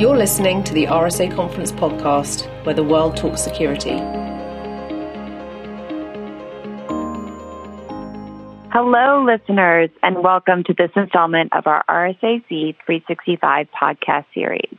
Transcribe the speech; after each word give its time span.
You're 0.00 0.16
listening 0.16 0.64
to 0.64 0.72
the 0.72 0.86
RSA 0.86 1.36
Conference 1.36 1.72
podcast, 1.72 2.46
where 2.64 2.74
the 2.74 2.82
world 2.82 3.18
talks 3.18 3.42
security. 3.42 3.98
Hello, 8.72 9.22
listeners, 9.22 9.90
and 10.02 10.24
welcome 10.24 10.64
to 10.64 10.72
this 10.72 10.90
installment 10.96 11.52
of 11.52 11.66
our 11.66 11.84
RSAC 11.86 12.48
365 12.48 13.68
podcast 13.78 14.24
series. 14.32 14.74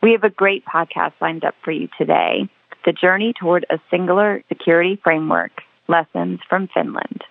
We 0.00 0.12
have 0.12 0.22
a 0.22 0.30
great 0.30 0.64
podcast 0.64 1.14
lined 1.20 1.44
up 1.44 1.56
for 1.64 1.72
you 1.72 1.88
today 1.98 2.48
The 2.84 2.92
Journey 2.92 3.32
Toward 3.32 3.66
a 3.68 3.80
Singular 3.90 4.44
Security 4.48 4.94
Framework 5.02 5.62
Lessons 5.88 6.38
from 6.48 6.68
Finland. 6.72 7.24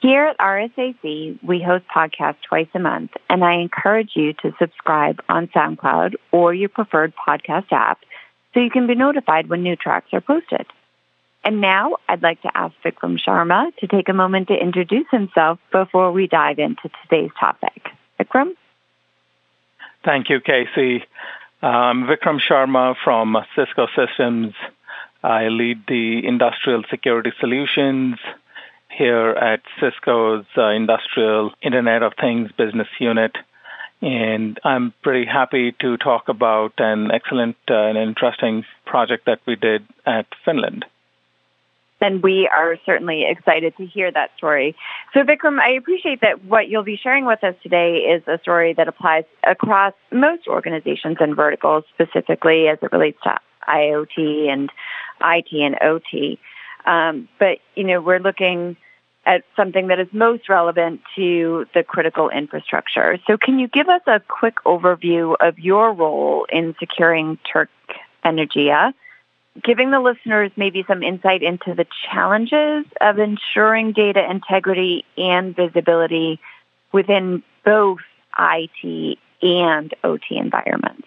Here 0.00 0.24
at 0.24 0.38
RSAC, 0.38 1.42
we 1.42 1.62
host 1.62 1.84
podcasts 1.94 2.40
twice 2.48 2.68
a 2.72 2.78
month, 2.78 3.10
and 3.28 3.44
I 3.44 3.56
encourage 3.56 4.12
you 4.14 4.32
to 4.42 4.54
subscribe 4.58 5.22
on 5.28 5.48
SoundCloud 5.48 6.14
or 6.32 6.54
your 6.54 6.70
preferred 6.70 7.12
podcast 7.14 7.70
app 7.70 7.98
so 8.54 8.60
you 8.60 8.70
can 8.70 8.86
be 8.86 8.94
notified 8.94 9.50
when 9.50 9.62
new 9.62 9.76
tracks 9.76 10.08
are 10.14 10.22
posted. 10.22 10.66
And 11.44 11.60
now 11.60 11.96
I'd 12.08 12.22
like 12.22 12.40
to 12.42 12.56
ask 12.56 12.74
Vikram 12.82 13.18
Sharma 13.18 13.76
to 13.76 13.86
take 13.86 14.08
a 14.08 14.14
moment 14.14 14.48
to 14.48 14.54
introduce 14.54 15.06
himself 15.10 15.58
before 15.70 16.12
we 16.12 16.26
dive 16.26 16.58
into 16.58 16.90
today's 17.02 17.30
topic. 17.38 17.90
Vikram? 18.18 18.54
Thank 20.02 20.30
you, 20.30 20.40
Casey. 20.40 21.04
I'm 21.60 22.04
Vikram 22.04 22.40
Sharma 22.40 22.96
from 23.04 23.36
Cisco 23.54 23.86
Systems. 23.94 24.54
I 25.22 25.48
lead 25.48 25.86
the 25.86 26.26
industrial 26.26 26.84
security 26.88 27.32
solutions 27.38 28.16
here 29.00 29.30
at 29.30 29.62
Cisco's 29.80 30.44
uh, 30.58 30.68
Industrial 30.68 31.52
Internet 31.62 32.02
of 32.02 32.12
Things 32.20 32.50
business 32.52 32.88
unit. 32.98 33.32
And 34.02 34.60
I'm 34.62 34.92
pretty 35.02 35.24
happy 35.24 35.74
to 35.80 35.96
talk 35.96 36.28
about 36.28 36.74
an 36.76 37.10
excellent 37.10 37.56
uh, 37.70 37.74
and 37.74 37.96
interesting 37.96 38.66
project 38.84 39.24
that 39.24 39.40
we 39.46 39.56
did 39.56 39.86
at 40.04 40.26
Finland. 40.44 40.84
And 42.02 42.22
we 42.22 42.46
are 42.46 42.76
certainly 42.84 43.24
excited 43.26 43.74
to 43.78 43.86
hear 43.86 44.12
that 44.12 44.32
story. 44.36 44.76
So, 45.14 45.20
Vikram, 45.20 45.58
I 45.58 45.76
appreciate 45.78 46.20
that 46.20 46.44
what 46.44 46.68
you'll 46.68 46.82
be 46.82 47.00
sharing 47.02 47.24
with 47.24 47.42
us 47.42 47.54
today 47.62 48.00
is 48.14 48.22
a 48.26 48.38
story 48.42 48.74
that 48.74 48.86
applies 48.86 49.24
across 49.46 49.94
most 50.12 50.46
organizations 50.46 51.16
and 51.20 51.34
verticals, 51.34 51.84
specifically 51.94 52.68
as 52.68 52.78
it 52.82 52.92
relates 52.92 53.18
to 53.24 53.38
IoT 53.66 54.48
and 54.48 54.70
IT 55.22 55.52
and 55.52 55.76
OT. 55.80 56.38
Um, 56.84 57.28
but, 57.38 57.58
you 57.74 57.84
know, 57.84 58.02
we're 58.02 58.20
looking 58.20 58.76
at 59.30 59.44
something 59.54 59.86
that 59.86 60.00
is 60.00 60.08
most 60.12 60.48
relevant 60.48 61.00
to 61.14 61.64
the 61.72 61.84
critical 61.84 62.30
infrastructure. 62.30 63.16
So 63.28 63.38
can 63.38 63.60
you 63.60 63.68
give 63.68 63.88
us 63.88 64.02
a 64.08 64.18
quick 64.18 64.56
overview 64.66 65.36
of 65.38 65.56
your 65.56 65.92
role 65.92 66.46
in 66.52 66.74
securing 66.80 67.38
Turku 67.46 67.68
Energia, 68.24 68.92
giving 69.62 69.92
the 69.92 70.00
listeners 70.00 70.50
maybe 70.56 70.84
some 70.88 71.04
insight 71.04 71.44
into 71.44 71.74
the 71.76 71.86
challenges 72.10 72.86
of 73.00 73.20
ensuring 73.20 73.92
data 73.92 74.28
integrity 74.28 75.04
and 75.16 75.54
visibility 75.54 76.40
within 76.90 77.44
both 77.64 78.00
IT 78.36 79.18
and 79.42 79.94
OT 80.02 80.38
environments? 80.38 81.06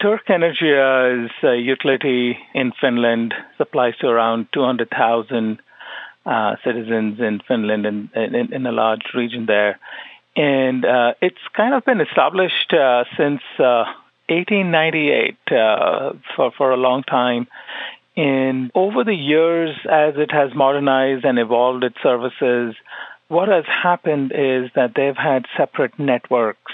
Turku 0.00 0.28
Energia 0.28 1.24
is 1.24 1.30
a 1.42 1.56
utility 1.56 2.38
in 2.54 2.70
Finland, 2.80 3.34
supplies 3.56 3.96
to 3.96 4.06
around 4.06 4.46
200,000 4.52 5.58
uh, 6.26 6.56
citizens 6.64 7.20
in 7.20 7.40
Finland 7.46 7.86
and 7.86 8.10
in, 8.14 8.52
in, 8.52 8.66
a 8.66 8.72
large 8.72 9.14
region 9.14 9.46
there. 9.46 9.78
And 10.34 10.84
uh, 10.84 11.14
it's 11.22 11.40
kind 11.54 11.72
of 11.72 11.84
been 11.84 12.00
established 12.00 12.72
uh, 12.72 13.04
since 13.16 13.40
1898 13.58 15.36
uh, 15.50 15.54
uh, 15.54 16.12
for, 16.34 16.50
for 16.50 16.72
a 16.72 16.76
long 16.76 17.04
time. 17.04 17.46
And 18.16 18.70
over 18.74 19.04
the 19.04 19.14
years, 19.14 19.76
as 19.90 20.14
it 20.16 20.32
has 20.32 20.54
modernized 20.54 21.24
and 21.24 21.38
evolved 21.38 21.84
its 21.84 21.96
services, 22.02 22.74
what 23.28 23.48
has 23.48 23.64
happened 23.66 24.32
is 24.34 24.70
that 24.74 24.92
they've 24.94 25.16
had 25.16 25.46
separate 25.56 25.98
networks. 25.98 26.72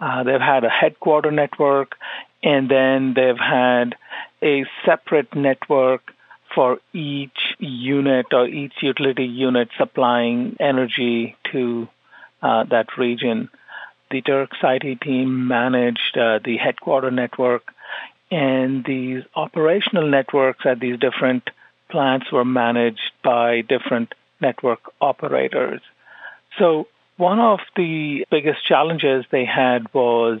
Uh, 0.00 0.24
they've 0.24 0.40
had 0.40 0.64
a 0.64 0.70
headquarter 0.70 1.30
network, 1.30 1.96
and 2.42 2.68
then 2.68 3.14
they've 3.14 3.38
had 3.38 3.94
a 4.42 4.64
separate 4.84 5.34
network 5.34 6.12
for 6.54 6.78
each 6.92 7.51
unit 7.62 8.26
or 8.32 8.46
each 8.46 8.74
utility 8.82 9.24
unit 9.24 9.68
supplying 9.78 10.56
energy 10.58 11.36
to 11.52 11.88
uh, 12.42 12.64
that 12.64 12.98
region. 12.98 13.48
The 14.10 14.20
Turku's 14.22 14.58
IT 14.62 15.00
team 15.00 15.48
managed 15.48 16.18
uh, 16.18 16.40
the 16.44 16.56
headquarter 16.56 17.10
network, 17.10 17.72
and 18.30 18.84
these 18.84 19.22
operational 19.34 20.08
networks 20.08 20.66
at 20.66 20.80
these 20.80 20.98
different 20.98 21.48
plants 21.88 22.30
were 22.32 22.44
managed 22.44 23.12
by 23.22 23.60
different 23.62 24.14
network 24.40 24.80
operators. 25.00 25.80
So, 26.58 26.88
one 27.16 27.38
of 27.38 27.60
the 27.76 28.26
biggest 28.30 28.66
challenges 28.66 29.24
they 29.30 29.44
had 29.44 29.92
was 29.94 30.40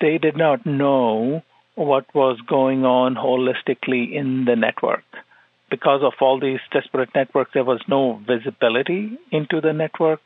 they 0.00 0.18
did 0.18 0.36
not 0.36 0.66
know 0.66 1.42
what 1.74 2.12
was 2.14 2.40
going 2.40 2.84
on 2.84 3.14
holistically 3.14 4.12
in 4.12 4.44
the 4.44 4.56
network. 4.56 5.04
Because 5.72 6.02
of 6.02 6.12
all 6.20 6.38
these 6.38 6.60
disparate 6.70 7.14
networks, 7.14 7.52
there 7.54 7.64
was 7.64 7.80
no 7.88 8.20
visibility 8.26 9.18
into 9.30 9.62
the 9.62 9.72
network. 9.72 10.20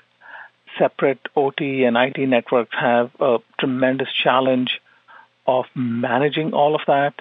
Separate 0.77 1.21
OT 1.37 1.85
and 1.85 1.97
IT 1.97 2.19
networks 2.19 2.75
have 2.77 3.13
a 3.21 3.39
tremendous 3.61 4.09
challenge 4.13 4.81
of 5.47 5.67
managing 5.77 6.53
all 6.53 6.75
of 6.75 6.81
that. 6.89 7.15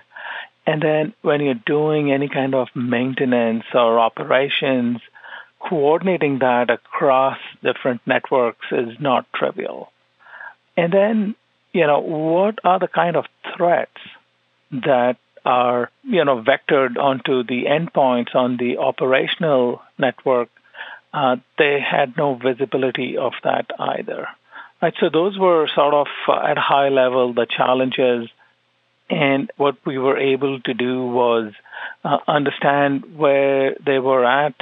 And 0.66 0.82
then 0.82 1.14
when 1.22 1.40
you're 1.42 1.64
doing 1.78 2.12
any 2.12 2.28
kind 2.28 2.56
of 2.56 2.68
maintenance 2.74 3.66
or 3.76 4.00
operations, 4.00 5.02
coordinating 5.60 6.40
that 6.40 6.72
across 6.72 7.38
different 7.64 8.02
networks 8.08 8.66
is 8.72 9.00
not 9.00 9.32
trivial. 9.34 9.92
And 10.76 10.92
then 10.92 11.36
you 11.76 11.86
know, 11.86 12.00
what 12.00 12.60
are 12.64 12.80
the 12.80 12.88
kind 12.88 13.18
of 13.18 13.26
threats 13.56 14.00
that 14.72 15.18
are, 15.46 15.92
you 16.04 16.26
know, 16.26 16.42
vectored 16.42 16.98
onto 16.98 17.44
the 17.44 17.66
endpoints 17.66 18.36
on 18.36 18.58
the 18.58 18.78
operational 18.78 19.82
network? 19.98 20.50
Uh, 21.14 21.38
they 21.58 21.80
had 21.80 22.18
no 22.18 22.36
visibility 22.36 23.18
of 23.18 23.34
that 23.44 23.72
either. 23.80 24.28
Right, 24.82 24.94
so 25.00 25.10
those 25.10 25.38
were 25.38 25.68
sort 25.74 25.94
of 25.94 26.08
uh, 26.28 26.34
at 26.34 26.58
high 26.58 26.90
level 26.90 27.34
the 27.34 27.46
challenges, 27.46 28.30
and 29.10 29.50
what 29.56 29.78
we 29.86 29.98
were 29.98 30.18
able 30.18 30.60
to 30.62 30.74
do 30.74 31.06
was 31.06 31.54
uh, 32.04 32.18
understand 32.28 33.18
where 33.18 33.76
they 33.84 34.00
were 34.00 34.26
at, 34.26 34.56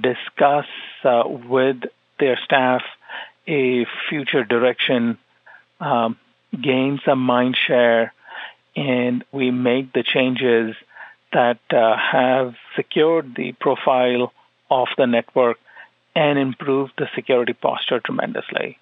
discuss 0.00 0.66
uh, 1.02 1.24
with 1.26 1.78
their 2.20 2.38
staff 2.44 2.82
a 3.48 3.86
future 4.08 4.44
direction 4.44 5.18
um, 5.80 6.16
gain 6.52 7.00
some 7.04 7.20
mind 7.20 7.56
share 7.56 8.12
and 8.76 9.24
we 9.32 9.50
make 9.50 9.92
the 9.92 10.02
changes 10.02 10.74
that 11.32 11.60
uh, 11.70 11.96
have 11.96 12.54
secured 12.76 13.34
the 13.36 13.52
profile 13.52 14.32
of 14.70 14.88
the 14.96 15.06
network 15.06 15.58
and 16.14 16.38
improved 16.38 16.92
the 16.98 17.08
security 17.14 17.52
posture 17.52 18.00
tremendously. 18.00 18.78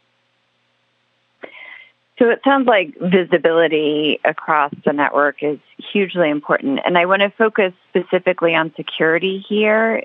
So 2.19 2.31
it 2.31 2.41
sounds 2.43 2.66
like 2.66 2.94
visibility 3.00 4.19
across 4.25 4.72
the 4.84 4.93
network 4.93 5.43
is 5.43 5.59
hugely 5.93 6.31
important. 6.31 6.81
And 6.84 6.98
I 6.98 7.06
want 7.06 7.22
to 7.22 7.31
focus 7.31 7.72
specifically 7.91 8.56
on 8.56 8.72
security 8.77 9.44
here. 9.48 10.03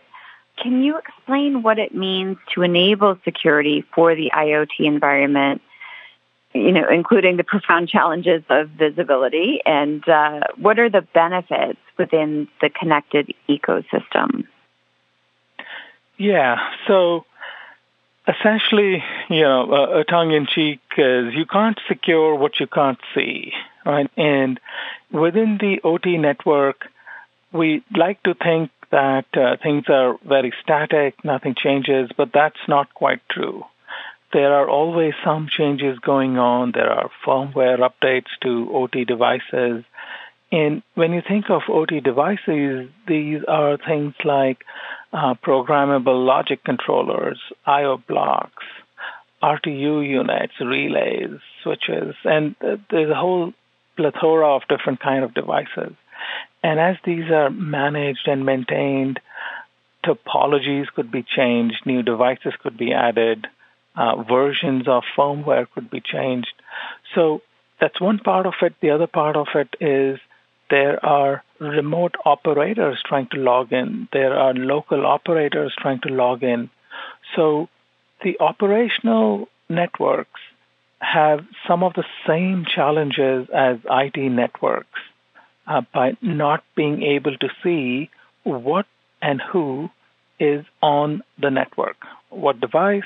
Can 0.62 0.84
you 0.84 1.00
explain 1.00 1.64
what 1.64 1.80
it 1.80 1.96
means 1.96 2.38
to 2.54 2.62
enable 2.62 3.18
security 3.26 3.84
for 3.96 4.14
the 4.14 4.30
IoT 4.32 4.82
environment 4.82 5.62
you 6.54 6.72
know, 6.72 6.88
including 6.90 7.38
the 7.38 7.44
profound 7.44 7.90
challenges 7.90 8.44
of 8.50 8.70
visibility, 8.70 9.60
and 9.66 10.08
uh, 10.08 10.42
what 10.58 10.80
are 10.80 10.90
the 10.90 11.02
benefits 11.02 11.80
within 11.98 12.48
the 12.62 12.70
connected 12.70 13.34
ecosystem? 13.50 14.46
Yeah, 16.18 16.58
so 16.88 17.26
essentially, 18.28 19.04
you 19.30 19.42
know, 19.42 19.72
a, 19.72 20.00
a 20.02 20.04
tongue-in-cheek 20.04 20.80
is 20.98 21.34
you 21.34 21.46
can't 21.46 21.80
secure 21.88 22.36
what 22.36 22.60
you 22.60 22.68
can't 22.68 23.00
see, 23.16 23.54
right? 23.86 24.10
And 24.16 24.60
within 25.12 25.58
the 25.60 25.82
OT 25.84 26.18
network, 26.18 26.88
we 27.52 27.84
like 27.96 28.22
to 28.24 28.36
think 28.36 28.72
that 28.92 29.26
uh, 29.36 29.58
things 29.62 29.86
are 29.88 30.18
very 30.24 30.54
static, 30.62 31.16
nothing 31.26 31.56
changes, 31.56 32.12
but 32.16 32.30
that's 32.32 32.60
not 32.68 32.94
quite 32.94 33.22
true 33.30 33.66
there 34.34 34.54
are 34.54 34.70
always 34.70 35.14
some 35.24 35.48
changes 35.48 36.00
going 36.00 36.38
on. 36.38 36.72
There 36.74 36.92
are 36.92 37.10
firmware 37.26 37.80
updates 37.80 38.30
to 38.42 38.70
OT 38.74 39.06
devices. 39.06 39.84
And 40.52 40.84
when 40.96 41.14
you 41.14 41.22
think 41.28 41.50
of 41.50 41.62
OT 41.70 42.00
devices, 42.00 42.90
these 43.08 43.42
are 43.48 43.78
things 43.78 44.14
like 44.26 44.66
uh, 45.14 45.36
programmable 45.36 46.26
logic 46.26 46.64
controllers, 46.64 47.40
I.O. 47.66 47.98
blocks, 48.08 48.64
RTU 49.42 50.08
units, 50.08 50.54
relays, 50.60 51.40
switches, 51.62 52.16
and 52.24 52.56
there's 52.90 53.12
a 53.12 53.16
whole 53.16 53.54
plethora 53.96 54.56
of 54.56 54.64
different 54.68 55.00
kind 55.00 55.24
of 55.24 55.34
devices. 55.34 55.94
And 56.64 56.80
as 56.80 56.96
these 57.06 57.30
are 57.30 57.50
managed 57.50 58.28
and 58.28 58.46
maintained, 58.46 59.20
topologies 60.06 60.88
could 60.96 61.12
be 61.12 61.24
changed, 61.24 61.86
new 61.86 62.02
devices 62.04 62.54
could 62.62 62.78
be 62.78 62.94
added, 62.94 63.48
uh, 63.96 64.24
versions 64.24 64.88
of 64.88 65.04
firmware 65.18 65.68
could 65.74 65.90
be 65.90 66.02
changed. 66.02 66.54
So 67.16 67.42
that's 67.80 68.00
one 68.00 68.20
part 68.20 68.46
of 68.46 68.54
it. 68.62 68.74
The 68.82 68.92
other 68.92 69.08
part 69.08 69.36
of 69.36 69.48
it 69.56 69.76
is 69.80 70.20
there 70.70 71.04
are 71.06 71.44
remote 71.60 72.16
operators 72.26 73.02
trying 73.06 73.28
to 73.32 73.38
log 73.40 73.72
in. 73.72 74.08
There 74.12 74.34
are 74.34 74.54
local 74.54 75.06
operators 75.06 75.74
trying 75.78 76.02
to 76.02 76.10
log 76.10 76.44
in. 76.44 76.70
So 77.36 77.70
the 78.24 78.40
operational 78.40 79.50
networks 79.70 80.40
have 81.00 81.46
some 81.68 81.84
of 81.84 81.94
the 81.94 82.06
same 82.26 82.66
challenges 82.66 83.48
as 83.54 83.78
IT 83.90 84.18
networks 84.18 85.00
uh, 85.68 85.82
by 85.94 86.18
not 86.22 86.64
being 86.76 87.04
able 87.04 87.38
to 87.38 87.50
see 87.62 88.10
what 88.44 88.86
and 89.22 89.42
who 89.42 89.90
is 90.40 90.66
on 90.82 91.24
the 91.40 91.50
network, 91.50 91.98
what 92.30 92.60
device, 92.60 93.04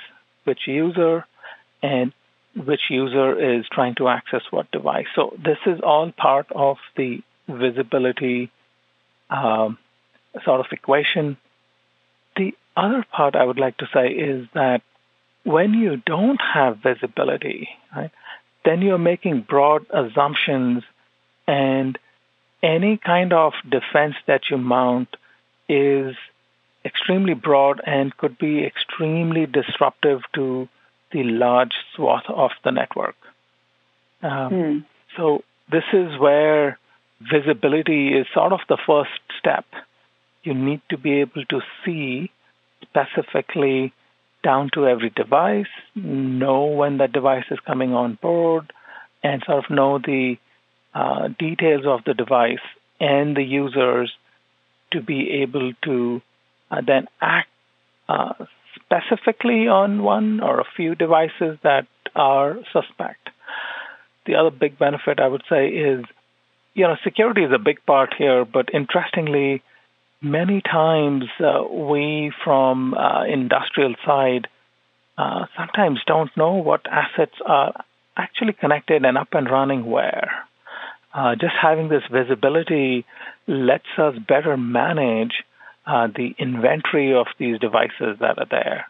which 0.48 0.62
user, 0.68 1.26
and 1.84 2.14
which 2.56 2.90
user 2.90 3.58
is 3.60 3.66
trying 3.72 3.96
to 3.96 4.08
access 4.08 4.42
what 4.50 4.72
device. 4.72 5.06
So 5.16 5.38
this 5.38 5.60
is 5.68 5.80
all 5.82 6.12
part 6.12 6.48
of 6.52 6.78
the 6.96 7.22
visibility 7.48 8.50
um, 9.30 9.78
sort 10.44 10.62
of 10.62 10.68
equation. 10.72 11.38
The 12.36 12.54
other 12.76 13.06
part 13.12 13.36
I 13.36 13.44
would 13.44 13.60
like 13.60 13.78
to 13.78 13.90
say 13.94 14.08
is 14.10 14.48
that 14.54 14.82
when 15.44 15.74
you 15.74 15.98
don't 15.98 16.42
have 16.54 16.78
visibility, 16.78 17.70
right, 17.96 18.12
then 18.66 18.82
you're 18.82 18.98
making 18.98 19.46
broad 19.48 19.86
assumptions 19.92 20.84
and 21.48 21.98
any 22.62 22.98
kind 22.98 23.34
of 23.34 23.54
defense 23.70 24.16
that 24.28 24.42
you 24.50 24.58
mount 24.58 25.10
is 25.70 26.16
extremely 26.88 27.34
broad 27.34 27.81
and 27.86 28.16
could 28.18 28.38
be 28.38 28.66
extremely 28.66 29.45
disruptive 29.45 30.22
to 30.34 30.68
the 31.12 31.24
large 31.24 31.75
swath 31.94 32.28
of 32.30 32.51
the 32.63 32.72
network. 32.72 33.16
Um, 34.24 34.50
hmm. 34.50 34.78
So 35.16 35.44
this 35.72 35.84
is 35.94 36.18
where 36.19 36.80
visibility 37.22 38.18
is 38.18 38.25
sort 38.34 38.54
of 38.54 38.60
the 38.68 38.78
first 38.86 39.22
step. 39.39 39.66
You 40.44 40.54
need 40.54 40.81
to 40.89 40.98
be 40.98 41.19
able 41.22 41.45
to 41.45 41.62
see 41.84 42.31
specifically 42.81 43.94
down 44.44 44.69
to 44.74 44.88
every 44.88 45.10
device, 45.10 45.74
know 45.95 46.66
when 46.66 47.00
that 47.00 47.12
device 47.12 47.45
is 47.51 47.60
coming 47.66 47.94
on 47.94 48.18
board, 48.22 48.72
and 49.24 49.44
sort 49.45 49.66
of 49.66 49.69
know 49.69 49.98
the 49.98 50.38
uh, 50.94 51.28
details 51.39 51.86
of 51.86 52.04
the 52.06 52.13
device 52.13 52.66
and 53.00 53.36
the 53.36 53.44
users 53.44 54.12
to 54.92 55.01
be 55.01 55.42
able 55.42 55.74
to 55.84 56.22
uh, 56.72 56.81
then 56.86 57.08
act 57.22 57.50
uh, 58.10 58.34
specifically 58.75 59.68
on 59.68 60.04
one 60.04 60.40
or 60.42 60.60
a 60.60 60.66
few 60.75 60.96
devices 60.96 61.58
that 61.64 61.88
are 62.16 62.58
suspect. 62.74 63.30
The 64.25 64.36
other 64.36 64.52
big 64.52 64.78
benefit 64.78 65.19
I 65.19 65.28
would 65.28 65.44
say 65.50 65.69
is, 65.69 66.06
you 66.74 66.84
know, 66.84 66.96
security 67.04 67.44
is 67.44 67.52
a 67.54 67.60
big 67.60 67.86
part 67.86 68.14
here, 68.18 68.46
but 68.46 68.69
interestingly, 68.74 69.64
many 70.22 70.62
times 70.62 71.25
uh, 71.40 71.64
we 71.69 72.31
from 72.44 72.94
uh, 72.94 73.24
industrial 73.25 73.96
side 74.06 74.48
uh, 75.18 75.46
sometimes 75.58 76.00
don't 76.06 76.36
know 76.38 76.54
what 76.54 76.86
assets 76.90 77.34
are 77.46 77.74
actually 78.16 78.54
connected 78.54 79.04
and 79.06 79.18
up 79.18 79.30
and 79.31 79.50
running 79.50 79.86
where. 79.86 80.31
Uh, 81.13 81.36
just 81.36 81.54
having 81.60 81.90
this 81.90 82.04
visibility 82.12 83.06
lets 83.48 83.88
us 83.98 84.16
better 84.28 84.58
manage 84.58 85.44
uh, 85.88 86.07
the 86.13 86.36
inventory 86.38 87.13
of 87.13 87.28
these 87.39 87.60
devices 87.60 88.18
that 88.19 88.38
are 88.38 88.48
there 88.51 88.88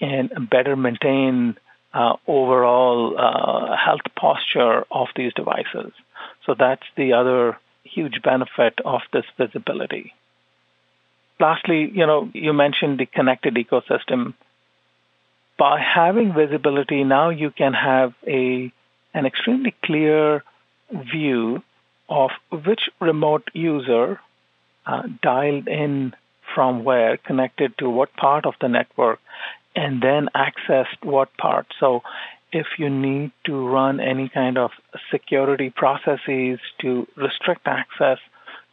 and 0.00 0.50
better 0.50 0.74
maintain 0.74 1.56
uh, 1.94 2.14
overall 2.26 3.16
uh, 3.16 3.76
health 3.76 4.00
posture 4.16 4.84
of 4.90 5.06
these 5.14 5.32
devices. 5.34 5.92
So 6.44 6.54
that's 6.58 6.82
the 6.96 7.12
other 7.12 7.58
huge 7.84 8.22
benefit 8.22 8.80
of 8.84 9.02
this 9.12 9.24
visibility. 9.38 10.14
Lastly, 11.38 11.90
you 11.94 12.06
know, 12.06 12.28
you 12.32 12.52
mentioned 12.52 12.98
the 12.98 13.06
connected 13.06 13.54
ecosystem. 13.54 14.34
By 15.58 15.80
having 15.80 16.34
visibility, 16.34 17.04
now 17.04 17.28
you 17.28 17.50
can 17.50 17.72
have 17.72 18.14
a 18.26 18.72
an 19.14 19.26
extremely 19.26 19.74
clear 19.84 20.42
view 20.90 21.62
of 22.08 22.30
which 22.50 22.88
remote 23.00 23.48
user 23.52 24.18
uh, 24.86 25.02
dialed 25.22 25.68
in 25.68 26.14
from 26.54 26.84
where, 26.84 27.16
connected 27.16 27.76
to 27.78 27.88
what 27.88 28.14
part 28.16 28.46
of 28.46 28.54
the 28.60 28.68
network, 28.68 29.20
and 29.74 30.02
then 30.02 30.28
accessed 30.34 31.02
what 31.02 31.36
part. 31.36 31.66
So 31.80 32.02
if 32.52 32.66
you 32.78 32.90
need 32.90 33.32
to 33.46 33.68
run 33.68 34.00
any 34.00 34.28
kind 34.28 34.58
of 34.58 34.70
security 35.10 35.70
processes 35.70 36.58
to 36.80 37.06
restrict 37.16 37.66
access, 37.66 38.18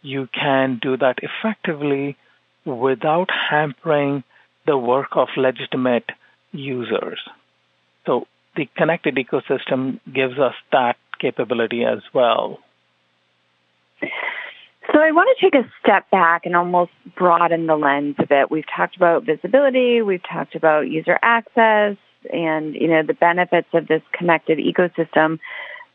you 0.02 0.28
can 0.34 0.80
do 0.82 0.98
that 0.98 1.20
effectively 1.22 2.18
without 2.66 3.30
hampering 3.50 4.24
the 4.66 4.78
work 4.78 5.10
of 5.16 5.30
legitimate 5.38 6.10
users. 6.52 7.20
So 8.06 8.28
the 8.56 8.68
connected 8.76 9.16
ecosystem 9.16 10.00
gives 10.14 10.38
us 10.38 10.56
that 10.72 10.98
capability 11.20 11.84
as 11.86 12.00
well. 12.14 12.60
So 14.92 15.00
I 15.00 15.12
want 15.12 15.38
to 15.38 15.46
take 15.46 15.56
a 15.56 15.70
step 15.82 16.10
back 16.10 16.46
and 16.46 16.56
almost 16.56 16.92
broaden 17.16 17.68
the 17.68 17.76
lens 17.76 18.16
a 18.18 18.26
bit. 18.26 18.50
We've 18.50 18.66
talked 18.76 18.96
about 18.96 19.24
visibility, 19.24 20.02
we've 20.02 20.24
talked 20.24 20.56
about 20.56 20.90
user 20.90 21.18
access 21.22 21.98
and, 22.34 22.76
you 22.76 22.88
know, 22.88 23.04
the 23.04 23.14
benefits 23.14 23.68
of 23.74 23.88
this 23.88 24.02
connected 24.14 24.58
ecosystem. 24.58 25.40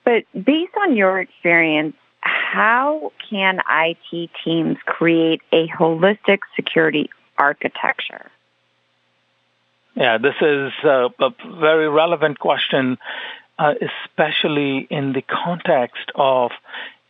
But 0.05 0.25
based 0.33 0.75
on 0.81 0.97
your 0.97 1.21
experience, 1.21 1.97
how 2.21 3.13
can 3.31 3.61
IT 3.69 4.31
teams 4.45 4.77
create 4.87 5.43
a 5.53 5.67
holistic 5.69 6.41
security 6.55 7.11
architecture? 7.37 8.31
Yeah, 9.97 10.19
this 10.19 10.35
is 10.41 10.73
a, 10.85 11.11
a 11.21 11.31
very 11.61 11.89
relevant 11.89 12.39
question, 12.39 12.99
uh, 13.59 13.75
especially 13.81 14.87
in 14.91 15.13
the 15.13 15.23
context 15.23 16.11
of 16.15 16.51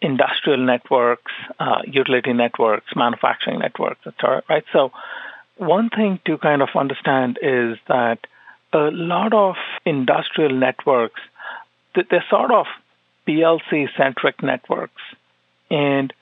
industrial 0.04 0.58
networks, 0.58 1.32
uh, 1.58 1.80
utility 1.86 2.34
networks, 2.34 2.94
manufacturing 2.94 3.58
networks, 3.58 4.06
etc. 4.06 4.42
Right. 4.48 4.64
So, 4.72 4.92
one 5.56 5.88
thing 5.88 6.20
to 6.26 6.36
kind 6.36 6.60
of 6.62 6.68
understand 6.76 7.38
is 7.40 7.78
that 7.88 8.18
a 8.72 8.90
lot 8.90 9.32
of 9.32 9.54
industrial 9.86 10.54
networks, 10.54 11.20
they're 11.94 12.24
sort 12.28 12.50
of 12.50 12.66
PLC 13.26 13.88
centric 13.96 14.42
networks, 14.42 15.02
and 15.70 16.12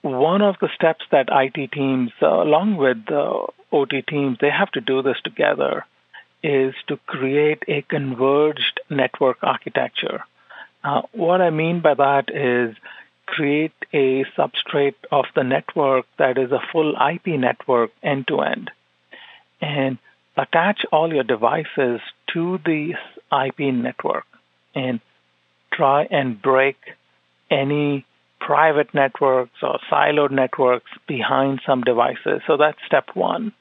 one 0.00 0.40
of 0.40 0.56
the 0.60 0.68
steps 0.74 1.04
that 1.10 1.28
IT 1.30 1.72
teams, 1.72 2.12
uh, 2.22 2.42
along 2.42 2.76
with 2.76 3.04
the 3.06 3.46
OT 3.72 4.02
teams, 4.02 4.38
they 4.40 4.50
have 4.50 4.70
to 4.72 4.80
do 4.80 5.02
this 5.02 5.18
together, 5.24 5.84
is 6.42 6.74
to 6.86 6.96
create 7.06 7.64
a 7.68 7.82
converged 7.82 8.80
network 8.88 9.38
architecture. 9.42 10.24
Uh, 10.84 11.02
what 11.12 11.40
I 11.40 11.50
mean 11.50 11.80
by 11.80 11.94
that 11.94 12.30
is 12.32 12.76
create 13.26 13.72
a 13.92 14.24
substrate 14.36 14.94
of 15.10 15.26
the 15.34 15.42
network 15.42 16.06
that 16.18 16.38
is 16.38 16.52
a 16.52 16.62
full 16.72 16.94
IP 16.94 17.26
network 17.38 17.90
end 18.02 18.26
to 18.28 18.40
end 18.40 18.70
and 19.60 19.98
attach 20.36 20.84
all 20.92 21.12
your 21.12 21.24
devices 21.24 22.00
to 22.32 22.58
the 22.64 22.94
IP 23.32 23.74
network 23.74 24.26
and 24.74 25.00
try 25.72 26.04
and 26.04 26.40
break 26.40 26.76
any 27.50 28.04
private 28.38 28.92
networks 28.94 29.62
or 29.62 29.78
siloed 29.90 30.30
networks 30.30 30.90
behind 31.06 31.60
some 31.66 31.82
devices. 31.82 32.42
So 32.46 32.56
that's 32.56 32.78
step 32.86 33.08
one. 33.14 33.52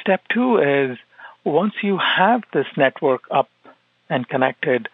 Step 0.00 0.22
two 0.32 0.58
is 0.58 0.98
once 1.44 1.74
you 1.82 1.98
have 1.98 2.42
this 2.52 2.66
network 2.76 3.22
up 3.30 3.48
and 4.10 4.28
connected, 4.28 4.88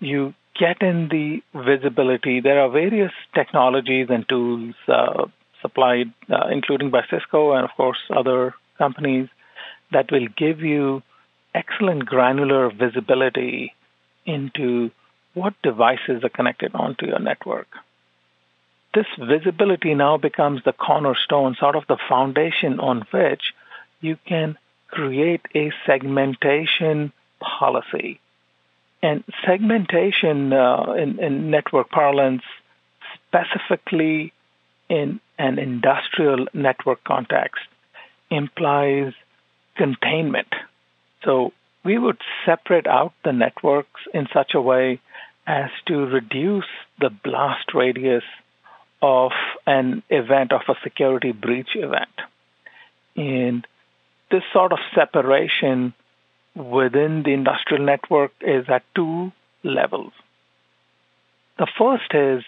you 0.00 0.34
get 0.58 0.82
in 0.82 1.08
the 1.08 1.42
visibility, 1.54 2.40
there 2.40 2.60
are 2.60 2.70
various 2.70 3.12
technologies 3.34 4.08
and 4.10 4.28
tools 4.28 4.74
uh, 4.88 5.26
supplied, 5.62 6.12
uh, 6.30 6.48
including 6.50 6.90
by 6.90 7.02
Cisco 7.10 7.52
and, 7.52 7.64
of 7.64 7.70
course, 7.76 7.98
other 8.10 8.54
companies, 8.76 9.28
that 9.92 10.10
will 10.10 10.28
give 10.36 10.60
you 10.60 11.02
excellent 11.54 12.04
granular 12.04 12.70
visibility 12.70 13.74
into 14.26 14.90
what 15.34 15.54
devices 15.62 16.22
are 16.22 16.28
connected 16.28 16.74
onto 16.74 17.06
your 17.06 17.18
network. 17.18 17.68
This 18.94 19.06
visibility 19.18 19.94
now 19.94 20.16
becomes 20.16 20.62
the 20.64 20.72
cornerstone, 20.72 21.56
sort 21.58 21.76
of 21.76 21.86
the 21.88 21.98
foundation 22.08 22.80
on 22.80 23.06
which 23.10 23.54
you 24.00 24.16
can 24.26 24.58
create 24.88 25.42
a 25.54 25.70
segmentation 25.86 27.12
policy. 27.40 28.20
And 29.02 29.22
segmentation 29.46 30.52
uh, 30.52 30.92
in, 30.92 31.18
in 31.20 31.50
network 31.50 31.90
parlance, 31.90 32.42
specifically 33.28 34.32
in 34.88 35.20
an 35.38 35.58
industrial 35.58 36.48
network 36.52 37.04
context, 37.04 37.62
implies 38.30 39.12
containment. 39.76 40.52
So 41.24 41.52
we 41.84 41.96
would 41.96 42.18
separate 42.44 42.86
out 42.86 43.12
the 43.24 43.32
networks 43.32 44.00
in 44.12 44.26
such 44.32 44.54
a 44.54 44.60
way 44.60 45.00
as 45.46 45.70
to 45.86 46.06
reduce 46.06 46.66
the 47.00 47.10
blast 47.10 47.72
radius 47.74 48.24
of 49.00 49.32
an 49.66 50.02
event, 50.10 50.52
of 50.52 50.62
a 50.68 50.74
security 50.82 51.32
breach 51.32 51.74
event. 51.74 52.10
And 53.16 53.66
this 54.30 54.42
sort 54.52 54.72
of 54.72 54.78
separation 54.94 55.94
within 56.58 57.22
the 57.22 57.32
industrial 57.32 57.84
network 57.84 58.32
is 58.40 58.66
at 58.68 58.82
two 58.94 59.32
levels. 59.62 60.12
The 61.58 61.68
first 61.78 62.12
is 62.14 62.44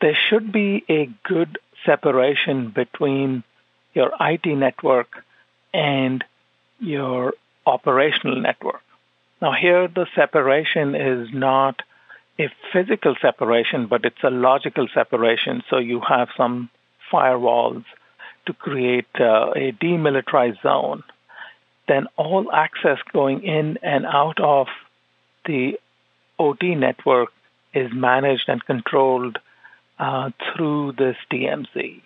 there 0.00 0.16
should 0.28 0.52
be 0.52 0.84
a 0.88 1.10
good 1.24 1.58
separation 1.84 2.70
between 2.70 3.44
your 3.94 4.12
IT 4.20 4.46
network 4.46 5.24
and 5.72 6.24
your 6.78 7.34
operational 7.64 8.40
network. 8.40 8.82
Now, 9.40 9.52
here 9.52 9.88
the 9.88 10.06
separation 10.14 10.94
is 10.94 11.28
not 11.32 11.82
a 12.38 12.48
physical 12.72 13.16
separation, 13.20 13.86
but 13.86 14.04
it's 14.04 14.22
a 14.22 14.30
logical 14.30 14.88
separation. 14.92 15.62
So 15.70 15.78
you 15.78 16.00
have 16.00 16.28
some 16.36 16.70
firewalls 17.12 17.84
to 18.46 18.52
create 18.52 19.06
uh, 19.18 19.52
a 19.56 19.72
demilitarized 19.72 20.62
zone. 20.62 21.02
Then 21.88 22.06
all 22.16 22.50
access 22.52 22.98
going 23.12 23.42
in 23.44 23.78
and 23.82 24.04
out 24.06 24.40
of 24.40 24.66
the 25.44 25.78
OT 26.38 26.74
network 26.74 27.30
is 27.72 27.92
managed 27.92 28.48
and 28.48 28.64
controlled 28.64 29.38
uh, 29.98 30.30
through 30.54 30.92
this 30.92 31.16
DMZ. 31.30 32.00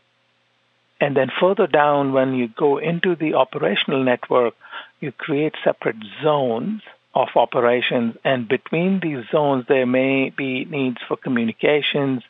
And 1.00 1.16
then 1.16 1.30
further 1.40 1.66
down, 1.66 2.12
when 2.12 2.34
you 2.34 2.48
go 2.48 2.78
into 2.78 3.16
the 3.16 3.34
operational 3.34 4.04
network, 4.04 4.54
you 5.00 5.12
create 5.12 5.54
separate 5.64 5.96
zones 6.22 6.82
of 7.14 7.28
operations, 7.34 8.16
and 8.24 8.46
between 8.46 9.00
these 9.00 9.24
zones, 9.32 9.64
there 9.68 9.86
may 9.86 10.30
be 10.30 10.64
needs 10.64 10.98
for 11.08 11.16
communications, 11.16 12.22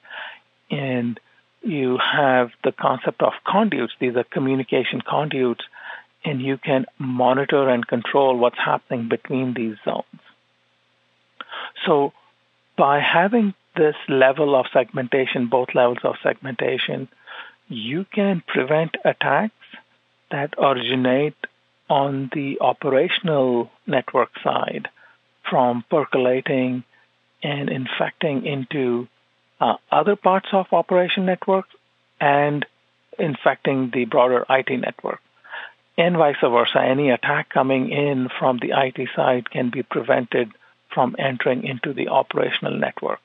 and 0.71 1.21
you 1.63 1.99
have 1.99 2.51
the 2.65 2.73
concept 2.73 3.23
of 3.23 3.33
conduits. 3.47 3.93
These 4.01 4.17
are 4.17 4.25
communication 4.25 5.03
conduits, 5.03 5.65
and 6.25 6.41
you 6.41 6.59
can 6.59 6.87
monitor 6.99 7.69
and 7.69 7.87
control 7.87 8.37
what's 8.37 8.59
happening 8.59 9.09
between 9.09 9.55
these 9.55 9.77
zones. 9.85 10.05
So, 11.87 12.13
by 12.77 13.01
having 13.01 13.55
this 13.77 13.97
level 14.09 14.55
of 14.55 14.67
segmentation, 14.73 15.49
both 15.49 15.69
levels 15.75 15.99
of 16.05 16.17
segmentation, 16.23 17.09
you 17.69 18.05
can 18.13 18.43
prevent 18.47 18.97
attacks 19.05 19.55
that 20.31 20.55
originate 20.59 21.37
on 21.89 22.31
the 22.33 22.59
operational 22.61 23.71
network 23.87 24.31
side 24.43 24.89
from 25.49 25.85
percolating 25.91 26.85
and 27.43 27.69
infecting 27.69 28.47
into 28.47 29.09
uh, 29.61 29.75
other 29.91 30.17
parts 30.17 30.49
of 30.53 30.67
operation 30.73 31.27
networks 31.27 31.71
and 32.21 32.65
infecting 33.19 33.91
the 33.93 34.05
broader 34.05 34.45
IT 34.49 34.71
network. 34.81 35.21
And 35.97 36.17
vice 36.17 36.37
versa, 36.41 36.81
any 36.81 37.11
attack 37.11 37.51
coming 37.51 37.91
in 37.91 38.29
from 38.39 38.59
the 38.59 38.73
IT 38.73 39.09
side 39.15 39.51
can 39.51 39.71
be 39.71 39.83
prevented 39.83 40.51
from 40.95 41.15
entering 41.19 41.65
into 41.65 41.93
the 41.93 42.09
operational 42.09 42.77
network. 42.77 43.21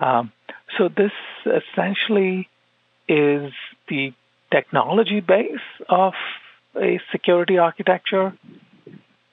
Um, 0.00 0.32
so 0.76 0.88
this 0.88 1.12
essentially 1.46 2.48
is 3.08 3.52
the 3.88 4.12
technology 4.50 5.20
base 5.20 5.66
of 5.88 6.14
a 6.76 7.00
security 7.12 7.58
architecture. 7.58 8.36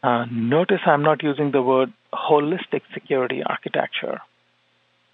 Uh, 0.02 0.26
notice 0.32 0.82
I'm 0.86 1.04
not 1.04 1.24
using 1.24 1.52
the 1.52 1.62
word 1.62 1.92
holistic 2.14 2.82
security 2.94 3.44
architecture. 3.44 4.22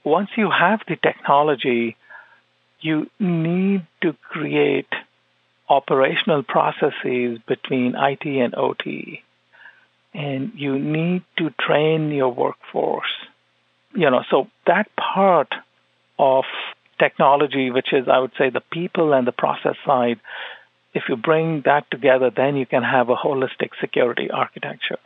Once 0.03 0.29
you 0.35 0.49
have 0.49 0.81
the 0.87 0.95
technology, 0.95 1.95
you 2.79 3.09
need 3.19 3.85
to 4.01 4.13
create 4.29 4.87
operational 5.71 6.43
processes 6.43 7.39
between 7.47 7.95
IT 7.95 8.25
and 8.25 8.53
OT. 8.55 9.23
And 10.13 10.51
you 10.55 10.77
need 10.77 11.23
to 11.37 11.51
train 11.51 12.11
your 12.11 12.33
workforce. 12.33 13.13
You 13.95 14.09
know, 14.09 14.23
so 14.29 14.47
that 14.67 14.87
part 14.97 15.53
of 16.19 16.43
technology, 16.99 17.71
which 17.71 17.93
is, 17.93 18.07
I 18.07 18.19
would 18.19 18.33
say, 18.37 18.49
the 18.49 18.63
people 18.71 19.13
and 19.13 19.25
the 19.25 19.31
process 19.31 19.77
side, 19.85 20.19
if 20.93 21.03
you 21.07 21.15
bring 21.15 21.61
that 21.63 21.89
together, 21.89 22.29
then 22.35 22.57
you 22.57 22.65
can 22.65 22.83
have 22.83 23.09
a 23.09 23.15
holistic 23.15 23.69
security 23.79 24.29
architecture. 24.29 24.99